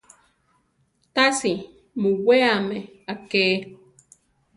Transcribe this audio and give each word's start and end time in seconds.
Tasi 1.15 1.53
muweame 2.01 2.79
aké. 3.13 3.43